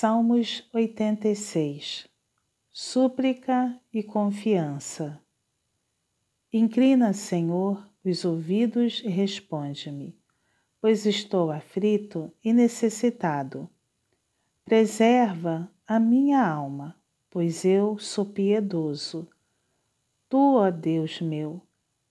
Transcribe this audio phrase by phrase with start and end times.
[0.00, 2.08] Salmos 86
[2.72, 5.20] Súplica e confiança.
[6.50, 10.18] Inclina, Senhor, os ouvidos e responde-me,
[10.80, 13.68] pois estou aflito e necessitado.
[14.64, 16.96] Preserva a minha alma,
[17.28, 19.28] pois eu sou piedoso.
[20.30, 21.60] Tu, ó Deus meu,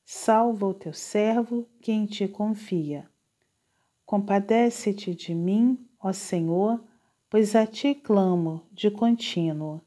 [0.06, 3.10] salva o teu servo que em ti confia.
[4.06, 6.88] Compadece-te de mim, ó Senhor,
[7.30, 9.82] pois a ti clamo de contínuo.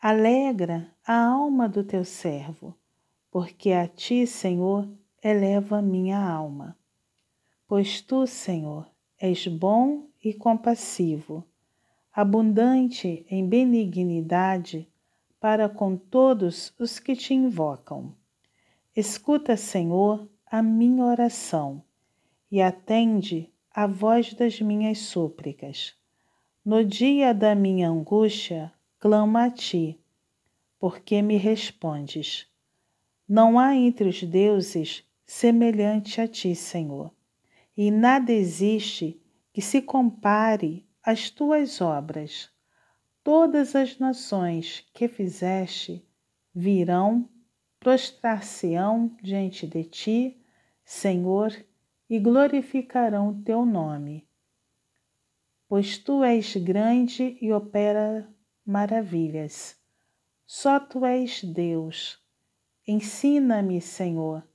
[0.00, 2.76] Alegra a alma do teu servo,
[3.30, 4.88] porque a ti, Senhor,
[5.22, 6.76] eleva minha alma.
[7.68, 11.44] Pois tu, Senhor, és bom e compassivo,
[12.12, 14.88] abundante em benignidade
[15.40, 18.14] para com todos os que te invocam.
[18.96, 21.82] Escuta, Senhor, a minha oração
[22.50, 25.96] e atende a voz das minhas súplicas
[26.64, 30.00] no dia da minha angústia, clamo a ti,
[30.78, 32.46] porque me respondes.
[33.28, 37.12] Não há entre os deuses semelhante a ti, Senhor,
[37.76, 39.20] e nada existe
[39.52, 42.50] que se compare às tuas obras.
[43.22, 46.02] Todas as nações que fizeste
[46.54, 47.28] virão,
[47.78, 50.40] prostrar-se-ão diante de ti,
[50.82, 51.54] Senhor,
[52.08, 54.26] e glorificarão teu nome
[55.68, 58.28] pois tu és grande e opera
[58.64, 59.76] maravilhas.
[60.46, 62.18] Só tu és Deus.
[62.86, 64.46] Ensina-me, Senhor,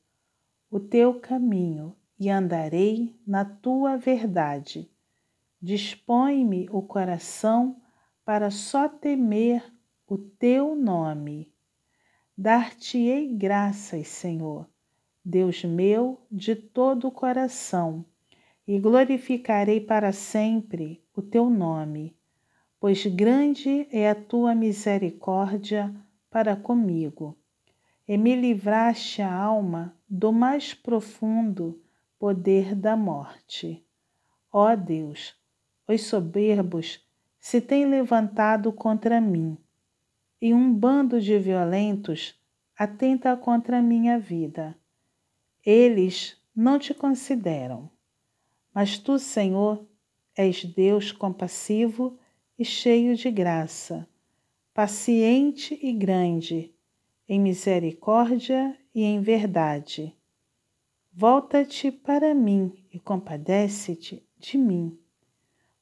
[0.70, 4.90] o teu caminho e andarei na tua verdade.
[5.62, 7.82] Dispõe-me o coração
[8.24, 9.64] para só temer
[10.08, 11.52] o teu nome.
[12.38, 14.70] Dar-te-ei graças, Senhor,
[15.26, 18.06] Deus meu, de todo o coração
[18.70, 22.16] e glorificarei para sempre o teu nome,
[22.80, 25.92] pois grande é a tua misericórdia
[26.30, 27.36] para comigo,
[28.08, 31.82] e me livraste a alma do mais profundo
[32.20, 33.84] poder da morte.
[34.54, 35.36] Ó Deus,
[35.88, 37.04] os soberbos
[37.40, 39.58] se têm levantado contra mim,
[40.40, 42.40] e um bando de violentos
[42.78, 44.78] atenta contra minha vida.
[45.66, 47.90] Eles não te consideram.
[48.74, 49.86] Mas tu, Senhor,
[50.36, 52.18] és Deus compassivo
[52.58, 54.08] e cheio de graça,
[54.74, 56.74] paciente e grande,
[57.28, 60.16] em misericórdia e em verdade.
[61.12, 64.98] Volta-te para mim e compadece-te de mim.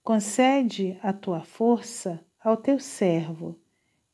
[0.01, 3.59] Concede a tua força ao teu servo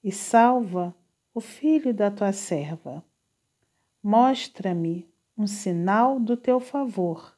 [0.04, 0.96] e salva
[1.34, 3.06] o filho da tua serva.
[4.02, 5.08] Mostra-me
[5.38, 7.38] um sinal do teu favor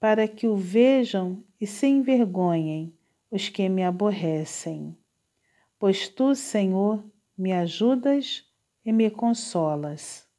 [0.00, 2.92] para que o vejam e se envergonhem
[3.30, 4.96] os que me aborrecem.
[5.78, 7.04] Pois tu, Senhor,
[7.36, 8.44] me ajudas
[8.84, 10.29] e me consolas.